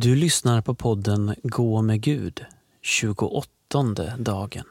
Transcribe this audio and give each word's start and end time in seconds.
Du 0.00 0.14
lyssnar 0.14 0.60
på 0.60 0.74
podden 0.74 1.34
Gå 1.42 1.82
med 1.82 2.00
Gud, 2.00 2.44
28 2.82 3.48
dagen. 4.18 4.64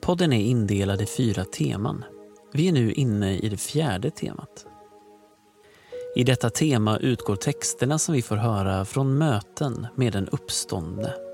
Podden 0.00 0.32
är 0.32 0.40
indelad 0.40 1.02
i 1.02 1.06
fyra 1.06 1.44
teman. 1.44 2.04
Vi 2.52 2.68
är 2.68 2.72
nu 2.72 2.92
inne 2.92 3.38
i 3.38 3.48
det 3.48 3.56
fjärde 3.56 4.10
temat. 4.10 4.66
I 6.16 6.24
detta 6.24 6.50
tema 6.50 6.98
utgår 6.98 7.36
texterna 7.36 7.98
som 7.98 8.14
vi 8.14 8.22
får 8.22 8.36
höra 8.36 8.84
från 8.84 9.18
möten 9.18 9.86
med 9.96 10.12
den 10.12 10.28
uppståndne. 10.28 11.25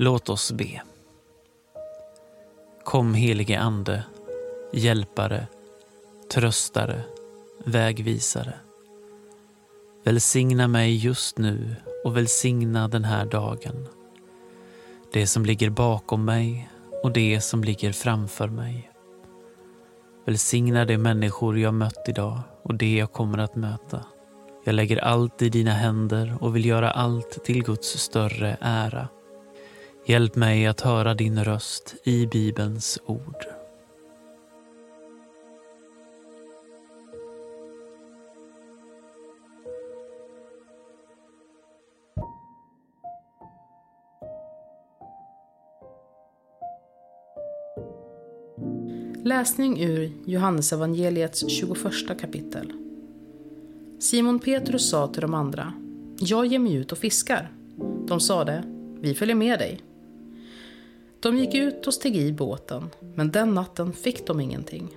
Låt 0.00 0.28
oss 0.28 0.52
be. 0.52 0.82
Kom 2.84 3.14
helige 3.14 3.60
Ande, 3.60 4.04
hjälpare, 4.72 5.46
tröstare, 6.32 7.02
vägvisare. 7.64 8.54
Välsigna 10.04 10.68
mig 10.68 10.96
just 10.96 11.38
nu 11.38 11.76
och 12.04 12.16
välsigna 12.16 12.88
den 12.88 13.04
här 13.04 13.26
dagen. 13.26 13.86
Det 15.12 15.26
som 15.26 15.44
ligger 15.44 15.70
bakom 15.70 16.24
mig 16.24 16.68
och 17.02 17.12
det 17.12 17.40
som 17.40 17.64
ligger 17.64 17.92
framför 17.92 18.48
mig. 18.48 18.90
Välsigna 20.24 20.84
de 20.84 20.98
människor 20.98 21.58
jag 21.58 21.74
mött 21.74 22.08
idag 22.08 22.40
och 22.62 22.74
det 22.74 22.96
jag 22.96 23.12
kommer 23.12 23.38
att 23.38 23.56
möta. 23.56 24.04
Jag 24.64 24.74
lägger 24.74 24.96
allt 24.96 25.42
i 25.42 25.48
dina 25.48 25.72
händer 25.72 26.36
och 26.40 26.56
vill 26.56 26.66
göra 26.66 26.90
allt 26.90 27.44
till 27.44 27.64
Guds 27.64 27.88
större 27.88 28.56
ära. 28.60 29.08
Hjälp 30.08 30.36
mig 30.36 30.66
att 30.66 30.80
höra 30.80 31.14
din 31.14 31.44
röst 31.44 31.94
i 32.04 32.26
Bibelns 32.26 32.98
ord. 33.06 33.44
Läsning 49.24 49.80
ur 49.82 50.12
Johannesevangeliets 50.26 51.48
21 51.48 52.20
kapitel. 52.20 52.72
Simon 53.98 54.38
Petrus 54.38 54.90
sa 54.90 55.06
till 55.06 55.22
de 55.22 55.34
andra, 55.34 55.72
jag 56.20 56.46
ger 56.46 56.58
mig 56.58 56.74
ut 56.74 56.92
och 56.92 56.98
fiskar. 56.98 57.52
De 58.06 58.20
sade, 58.20 58.62
vi 59.00 59.14
följer 59.14 59.36
med 59.36 59.58
dig. 59.58 59.80
De 61.20 61.38
gick 61.38 61.54
ut 61.54 61.86
och 61.86 61.94
steg 61.94 62.16
i 62.16 62.32
båten, 62.32 62.90
men 63.14 63.30
den 63.30 63.54
natten 63.54 63.92
fick 63.92 64.26
de 64.26 64.40
ingenting. 64.40 64.96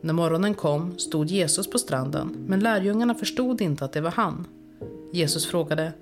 När 0.00 0.14
morgonen 0.14 0.54
kom 0.54 0.98
stod 0.98 1.26
Jesus 1.26 1.70
på 1.70 1.78
stranden, 1.78 2.36
men 2.46 2.60
lärjungarna 2.60 3.14
förstod 3.14 3.60
inte 3.60 3.84
att 3.84 3.92
det 3.92 4.00
var 4.00 4.10
han. 4.10 4.46
Jesus 5.12 5.46
frågade, 5.46 5.92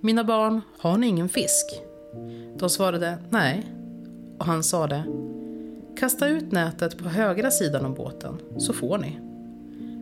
Mina 0.00 0.24
barn, 0.24 0.60
har 0.78 0.96
ni 0.96 1.06
ingen 1.06 1.28
fisk? 1.28 1.80
De 2.58 2.70
svarade, 2.70 3.18
nej. 3.30 3.72
Och 4.38 4.46
han 4.46 4.62
sade, 4.62 5.04
Kasta 5.96 6.28
ut 6.28 6.52
nätet 6.52 6.98
på 6.98 7.08
högra 7.08 7.50
sidan 7.50 7.84
om 7.84 7.94
båten, 7.94 8.38
så 8.58 8.72
får 8.72 8.98
ni. 8.98 9.18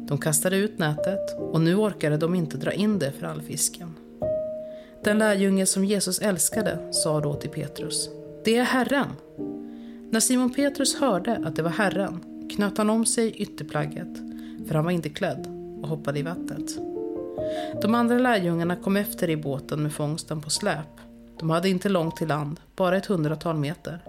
De 0.08 0.18
kastade 0.18 0.56
ut 0.56 0.78
nätet 0.78 1.38
och 1.38 1.60
nu 1.60 1.76
orkade 1.76 2.16
de 2.16 2.34
inte 2.34 2.56
dra 2.56 2.72
in 2.72 2.98
det 2.98 3.12
för 3.12 3.26
all 3.26 3.42
fisken. 3.42 3.94
Den 5.04 5.18
lärjunge 5.18 5.66
som 5.66 5.84
Jesus 5.84 6.18
älskade 6.18 6.78
sa 6.90 7.20
då 7.20 7.34
till 7.34 7.50
Petrus, 7.50 8.10
det 8.44 8.56
är 8.56 8.64
Herren. 8.64 9.08
När 10.10 10.20
Simon 10.20 10.50
Petrus 10.50 10.96
hörde 10.96 11.42
att 11.44 11.56
det 11.56 11.62
var 11.62 11.70
Herren 11.70 12.20
knöt 12.56 12.78
han 12.78 12.90
om 12.90 13.06
sig 13.06 13.30
ytterplagget, 13.30 14.18
för 14.66 14.74
han 14.74 14.84
var 14.84 14.90
inte 14.90 15.08
klädd, 15.08 15.46
och 15.82 15.88
hoppade 15.88 16.18
i 16.18 16.22
vattnet. 16.22 16.76
De 17.82 17.94
andra 17.94 18.18
lärjungarna 18.18 18.76
kom 18.76 18.96
efter 18.96 19.30
i 19.30 19.36
båten 19.36 19.82
med 19.82 19.92
fångsten 19.92 20.40
på 20.40 20.50
släp. 20.50 20.86
De 21.38 21.50
hade 21.50 21.68
inte 21.68 21.88
långt 21.88 22.16
till 22.16 22.28
land, 22.28 22.60
bara 22.76 22.96
ett 22.96 23.06
hundratal 23.06 23.56
meter. 23.56 24.00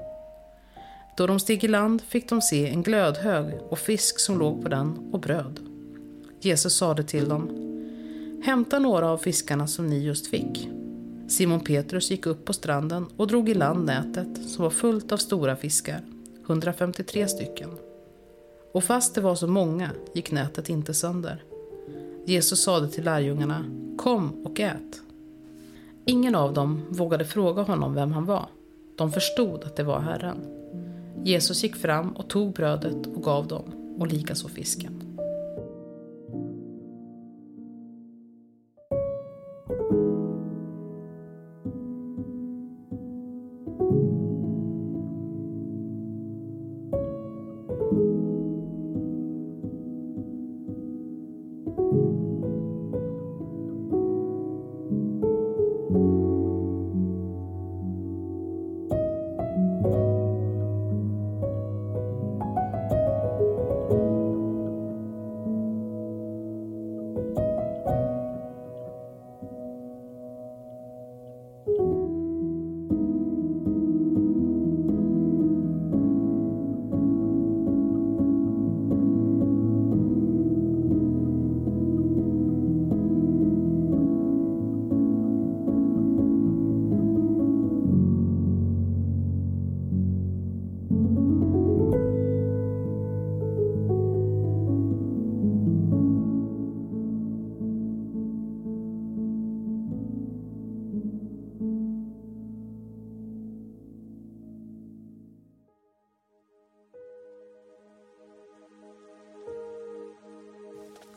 Då 1.17 1.27
de 1.27 1.39
steg 1.39 1.63
i 1.63 1.67
land 1.67 2.01
fick 2.01 2.29
de 2.29 2.41
se 2.41 2.69
en 2.69 2.83
glödhög 2.83 3.59
och 3.69 3.79
fisk 3.79 4.19
som 4.19 4.39
låg 4.39 4.63
på 4.63 4.69
den 4.69 5.09
och 5.11 5.19
bröd. 5.19 5.59
Jesus 6.41 6.77
sade 6.77 7.03
till 7.03 7.29
dem, 7.29 7.49
hämta 8.45 8.79
några 8.79 9.09
av 9.09 9.17
fiskarna 9.17 9.67
som 9.67 9.87
ni 9.87 10.03
just 10.03 10.27
fick. 10.27 10.69
Simon 11.27 11.59
Petrus 11.59 12.11
gick 12.11 12.25
upp 12.25 12.45
på 12.45 12.53
stranden 12.53 13.05
och 13.17 13.27
drog 13.27 13.49
i 13.49 13.53
land 13.53 13.85
nätet 13.85 14.49
som 14.49 14.63
var 14.63 14.69
fullt 14.69 15.11
av 15.11 15.17
stora 15.17 15.55
fiskar, 15.55 16.01
153 16.45 17.27
stycken. 17.27 17.69
Och 18.71 18.83
fast 18.83 19.15
det 19.15 19.21
var 19.21 19.35
så 19.35 19.47
många 19.47 19.89
gick 20.13 20.31
nätet 20.31 20.69
inte 20.69 20.93
sönder. 20.93 21.43
Jesus 22.25 22.63
sade 22.63 22.87
till 22.87 23.03
lärjungarna, 23.03 23.65
kom 23.97 24.45
och 24.45 24.59
ät. 24.59 25.01
Ingen 26.05 26.35
av 26.35 26.53
dem 26.53 26.81
vågade 26.89 27.25
fråga 27.25 27.61
honom 27.61 27.93
vem 27.93 28.11
han 28.11 28.25
var. 28.25 28.49
De 28.95 29.11
förstod 29.11 29.63
att 29.63 29.75
det 29.75 29.83
var 29.83 29.99
Herren. 29.99 30.37
Jesus 31.23 31.63
gick 31.63 31.75
fram 31.75 32.11
och 32.11 32.27
tog 32.27 32.53
brödet 32.53 33.07
och 33.15 33.23
gav 33.23 33.47
dem, 33.47 33.95
och 33.99 34.07
likaså 34.07 34.47
fisken. 34.47 35.04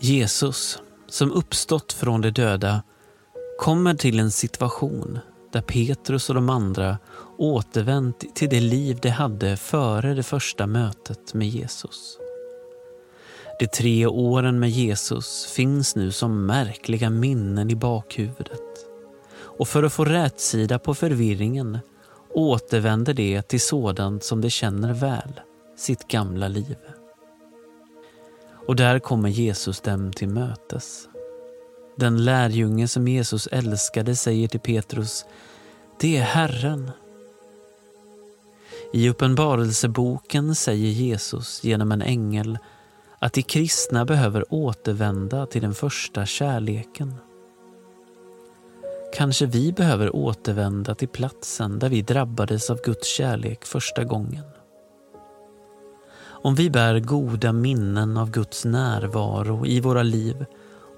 Jesus, 0.00 0.78
som 1.08 1.32
uppstått 1.32 1.92
från 1.92 2.20
de 2.20 2.30
döda, 2.30 2.82
kommer 3.58 3.94
till 3.94 4.20
en 4.20 4.30
situation 4.30 5.18
där 5.52 5.60
Petrus 5.60 6.28
och 6.28 6.34
de 6.34 6.50
andra 6.50 6.98
återvänt 7.38 8.34
till 8.34 8.48
det 8.48 8.60
liv 8.60 8.98
de 9.02 9.08
hade 9.08 9.56
före 9.56 10.14
det 10.14 10.22
första 10.22 10.66
mötet 10.66 11.34
med 11.34 11.48
Jesus. 11.48 12.18
De 13.58 13.66
tre 13.66 14.06
åren 14.06 14.58
med 14.58 14.70
Jesus 14.70 15.46
finns 15.46 15.96
nu 15.96 16.12
som 16.12 16.46
märkliga 16.46 17.10
minnen 17.10 17.70
i 17.70 17.74
bakhuvudet. 17.74 18.86
Och 19.40 19.68
för 19.68 19.82
att 19.82 19.92
få 19.92 20.04
rätsida 20.04 20.78
på 20.78 20.94
förvirringen 20.94 21.78
återvänder 22.34 23.14
de 23.14 23.42
till 23.42 23.60
sådant 23.60 24.24
som 24.24 24.40
de 24.40 24.50
känner 24.50 24.92
väl, 24.92 25.40
sitt 25.76 26.08
gamla 26.08 26.48
liv. 26.48 26.76
Och 28.68 28.76
där 28.76 28.98
kommer 28.98 29.28
Jesus 29.28 29.80
dem 29.80 30.12
till 30.12 30.28
mötes. 30.28 31.08
Den 31.96 32.24
lärjunge 32.24 32.88
som 32.88 33.08
Jesus 33.08 33.46
älskade 33.46 34.16
säger 34.16 34.48
till 34.48 34.60
Petrus, 34.60 35.24
det 36.00 36.16
är 36.16 36.22
Herren. 36.22 36.90
I 38.92 39.08
Uppenbarelseboken 39.08 40.54
säger 40.54 40.88
Jesus 40.88 41.64
genom 41.64 41.92
en 41.92 42.02
ängel 42.02 42.58
att 43.18 43.32
de 43.32 43.42
kristna 43.42 44.04
behöver 44.04 44.44
återvända 44.54 45.46
till 45.46 45.62
den 45.62 45.74
första 45.74 46.26
kärleken. 46.26 47.14
Kanske 49.14 49.46
vi 49.46 49.72
behöver 49.72 50.16
återvända 50.16 50.94
till 50.94 51.08
platsen 51.08 51.78
där 51.78 51.88
vi 51.88 52.02
drabbades 52.02 52.70
av 52.70 52.80
Guds 52.84 53.08
kärlek 53.08 53.64
första 53.64 54.04
gången. 54.04 54.44
Om 56.42 56.54
vi 56.54 56.70
bär 56.70 57.00
goda 57.00 57.52
minnen 57.52 58.16
av 58.16 58.30
Guds 58.30 58.64
närvaro 58.64 59.66
i 59.66 59.80
våra 59.80 60.02
liv 60.02 60.44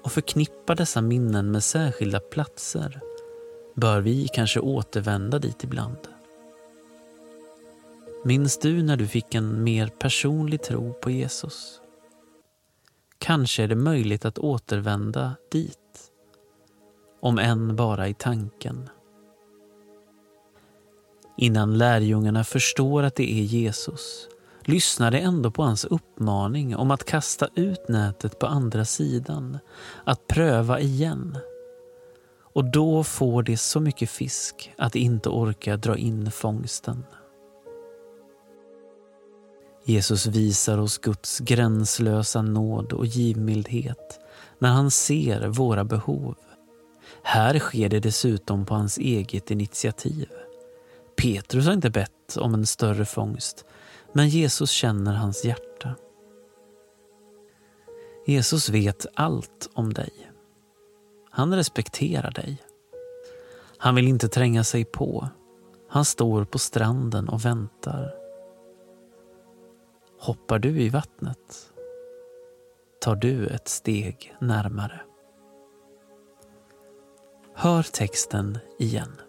och 0.03 0.11
förknippar 0.11 0.75
dessa 0.75 1.01
minnen 1.01 1.51
med 1.51 1.63
särskilda 1.63 2.19
platser 2.19 3.01
bör 3.75 4.01
vi 4.01 4.27
kanske 4.33 4.59
återvända 4.59 5.39
dit 5.39 5.63
ibland. 5.63 5.97
Minns 8.25 8.59
du 8.59 8.83
när 8.83 8.97
du 8.97 9.07
fick 9.07 9.35
en 9.35 9.63
mer 9.63 9.87
personlig 9.87 10.63
tro 10.63 10.93
på 10.93 11.11
Jesus? 11.11 11.81
Kanske 13.17 13.63
är 13.63 13.67
det 13.67 13.75
möjligt 13.75 14.25
att 14.25 14.39
återvända 14.39 15.35
dit, 15.51 16.11
om 17.19 17.39
än 17.39 17.75
bara 17.75 18.07
i 18.07 18.13
tanken. 18.13 18.89
Innan 21.37 21.77
lärjungarna 21.77 22.43
förstår 22.43 23.03
att 23.03 23.15
det 23.15 23.31
är 23.31 23.43
Jesus 23.43 24.27
lyssnar 24.61 25.11
de 25.11 25.17
ändå 25.17 25.51
på 25.51 25.63
hans 25.63 25.85
uppmaning 25.85 26.75
om 26.75 26.91
att 26.91 27.05
kasta 27.05 27.47
ut 27.55 27.87
nätet 27.89 28.39
på 28.39 28.47
andra 28.47 28.85
sidan, 28.85 29.59
att 30.03 30.27
pröva 30.27 30.79
igen. 30.79 31.37
Och 32.53 32.71
då 32.71 33.03
får 33.03 33.43
de 33.43 33.57
så 33.57 33.79
mycket 33.79 34.09
fisk 34.09 34.73
att 34.77 34.93
de 34.93 34.99
inte 34.99 35.29
orkar 35.29 35.77
dra 35.77 35.97
in 35.97 36.31
fångsten. 36.31 37.03
Jesus 39.85 40.25
visar 40.25 40.77
oss 40.77 40.97
Guds 40.97 41.39
gränslösa 41.39 42.41
nåd 42.41 42.93
och 42.93 43.05
givmildhet 43.05 44.19
när 44.59 44.69
han 44.69 44.91
ser 44.91 45.47
våra 45.47 45.83
behov. 45.83 46.35
Här 47.23 47.59
sker 47.59 47.89
det 47.89 47.99
dessutom 47.99 48.65
på 48.65 48.73
hans 48.73 48.97
eget 48.97 49.51
initiativ. 49.51 50.29
Petrus 51.15 51.65
har 51.65 51.73
inte 51.73 51.89
bett 51.89 52.37
om 52.37 52.53
en 52.53 52.65
större 52.65 53.05
fångst, 53.05 53.65
men 54.13 54.29
Jesus 54.29 54.71
känner 54.71 55.13
hans 55.13 55.45
hjärta. 55.45 55.95
Jesus 58.25 58.69
vet 58.69 59.05
allt 59.13 59.69
om 59.73 59.93
dig. 59.93 60.31
Han 61.29 61.53
respekterar 61.55 62.31
dig. 62.31 62.61
Han 63.77 63.95
vill 63.95 64.07
inte 64.07 64.27
tränga 64.27 64.63
sig 64.63 64.85
på. 64.85 65.29
Han 65.89 66.05
står 66.05 66.45
på 66.45 66.59
stranden 66.59 67.29
och 67.29 67.45
väntar. 67.45 68.15
Hoppar 70.19 70.59
du 70.59 70.81
i 70.81 70.89
vattnet 70.89 71.71
tar 73.01 73.15
du 73.15 73.47
ett 73.47 73.67
steg 73.67 74.35
närmare. 74.39 75.01
Hör 77.53 77.83
texten 77.83 78.59
igen. 78.79 79.21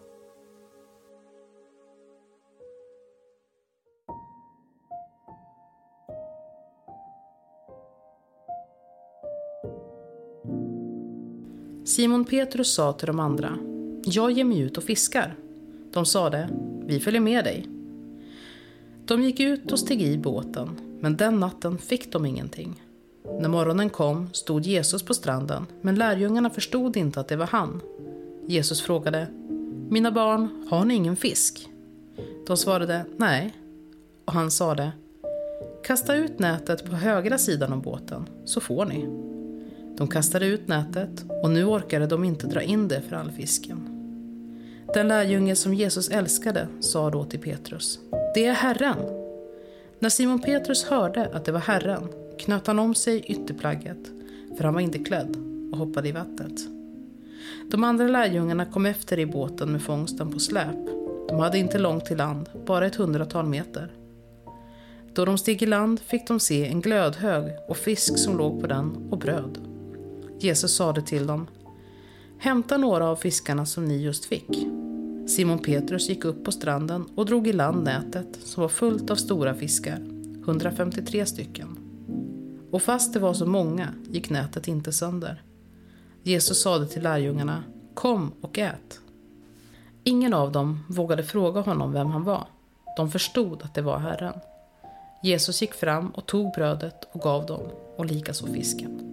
Simon 11.93 12.25
Petrus 12.25 12.73
sa 12.73 12.93
till 12.93 13.07
de 13.07 13.19
andra, 13.19 13.57
jag 14.05 14.31
ger 14.31 14.43
mig 14.43 14.59
ut 14.59 14.77
och 14.77 14.83
fiskar. 14.83 15.35
De 15.91 16.05
sade, 16.05 16.49
vi 16.85 16.99
följer 16.99 17.21
med 17.21 17.45
dig. 17.45 17.67
De 19.05 19.23
gick 19.23 19.39
ut 19.39 19.71
och 19.71 19.79
steg 19.79 20.01
i 20.01 20.17
båten, 20.17 20.69
men 20.99 21.17
den 21.17 21.39
natten 21.39 21.77
fick 21.77 22.11
de 22.11 22.25
ingenting. 22.25 22.83
När 23.39 23.49
morgonen 23.49 23.89
kom 23.89 24.29
stod 24.33 24.61
Jesus 24.61 25.03
på 25.03 25.13
stranden, 25.13 25.65
men 25.81 25.95
lärjungarna 25.95 26.49
förstod 26.49 26.97
inte 26.97 27.19
att 27.19 27.27
det 27.27 27.35
var 27.35 27.47
han. 27.47 27.81
Jesus 28.47 28.81
frågade, 28.81 29.27
mina 29.89 30.11
barn, 30.11 30.67
har 30.69 30.85
ni 30.85 30.93
ingen 30.93 31.15
fisk? 31.15 31.69
De 32.47 32.57
svarade, 32.57 33.05
nej. 33.17 33.53
Och 34.25 34.33
han 34.33 34.51
sade, 34.51 34.91
kasta 35.83 36.15
ut 36.15 36.39
nätet 36.39 36.85
på 36.85 36.95
högra 36.95 37.37
sidan 37.37 37.73
om 37.73 37.81
båten, 37.81 38.29
så 38.45 38.59
får 38.59 38.85
ni. 38.85 39.32
De 39.97 40.07
kastade 40.07 40.45
ut 40.45 40.67
nätet 40.67 41.25
och 41.43 41.49
nu 41.49 41.65
orkade 41.65 42.07
de 42.07 42.23
inte 42.23 42.47
dra 42.47 42.61
in 42.61 42.87
det 42.87 43.01
för 43.01 43.15
all 43.15 43.31
fisken. 43.31 43.89
Den 44.93 45.07
lärjunge 45.07 45.55
som 45.55 45.73
Jesus 45.73 46.09
älskade 46.09 46.67
sa 46.79 47.09
då 47.09 47.25
till 47.25 47.39
Petrus, 47.39 47.99
det 48.35 48.45
är 48.45 48.53
Herren. 48.53 48.97
När 49.99 50.09
Simon 50.09 50.41
Petrus 50.41 50.83
hörde 50.83 51.29
att 51.33 51.45
det 51.45 51.51
var 51.51 51.59
Herren 51.59 52.07
knöt 52.39 52.67
han 52.67 52.79
om 52.79 52.95
sig 52.95 53.19
ytterplagget, 53.19 54.11
för 54.57 54.63
han 54.63 54.73
var 54.73 54.81
inte 54.81 54.99
klädd, 54.99 55.37
och 55.71 55.77
hoppade 55.77 56.09
i 56.09 56.11
vattnet. 56.11 56.59
De 57.71 57.83
andra 57.83 58.07
lärjungarna 58.07 58.65
kom 58.65 58.85
efter 58.85 59.19
i 59.19 59.25
båten 59.25 59.71
med 59.71 59.81
fångsten 59.81 60.31
på 60.31 60.39
släp. 60.39 60.87
De 61.29 61.39
hade 61.39 61.57
inte 61.57 61.79
långt 61.79 62.05
till 62.05 62.17
land, 62.17 62.49
bara 62.65 62.85
ett 62.85 62.95
hundratal 62.95 63.45
meter. 63.45 63.91
Då 65.13 65.25
de 65.25 65.37
steg 65.37 65.61
i 65.61 65.65
land 65.65 65.99
fick 65.99 66.27
de 66.27 66.39
se 66.39 66.67
en 66.67 66.81
glödhög 66.81 67.51
och 67.67 67.77
fisk 67.77 68.17
som 68.17 68.37
låg 68.37 68.61
på 68.61 68.67
den 68.67 69.07
och 69.11 69.17
bröd. 69.17 69.72
Jesus 70.43 70.75
sade 70.75 71.01
till 71.01 71.27
dem, 71.27 71.47
hämta 72.37 72.77
några 72.77 73.07
av 73.07 73.15
fiskarna 73.15 73.65
som 73.65 73.85
ni 73.85 73.97
just 73.97 74.25
fick. 74.25 74.67
Simon 75.27 75.59
Petrus 75.59 76.09
gick 76.09 76.25
upp 76.25 76.45
på 76.45 76.51
stranden 76.51 77.05
och 77.15 77.25
drog 77.25 77.47
i 77.47 77.53
land 77.53 77.83
nätet 77.83 78.39
som 78.43 78.61
var 78.61 78.69
fullt 78.69 79.09
av 79.09 79.15
stora 79.15 79.53
fiskar, 79.53 79.97
153 80.43 81.25
stycken. 81.25 81.77
Och 82.71 82.81
fast 82.81 83.13
det 83.13 83.19
var 83.19 83.33
så 83.33 83.45
många 83.45 83.87
gick 84.09 84.29
nätet 84.29 84.67
inte 84.67 84.91
sönder. 84.91 85.43
Jesus 86.23 86.61
sade 86.61 86.87
till 86.87 87.03
lärjungarna, 87.03 87.63
kom 87.93 88.31
och 88.41 88.59
ät. 88.59 88.99
Ingen 90.03 90.33
av 90.33 90.51
dem 90.51 90.79
vågade 90.89 91.23
fråga 91.23 91.61
honom 91.61 91.91
vem 91.91 92.07
han 92.07 92.23
var. 92.23 92.47
De 92.97 93.11
förstod 93.11 93.63
att 93.63 93.73
det 93.73 93.81
var 93.81 93.97
Herren. 93.97 94.33
Jesus 95.23 95.61
gick 95.61 95.73
fram 95.73 96.09
och 96.09 96.25
tog 96.25 96.53
brödet 96.53 97.07
och 97.11 97.21
gav 97.21 97.45
dem, 97.45 97.61
och 97.97 98.05
likaså 98.05 98.47
fisken. 98.47 99.12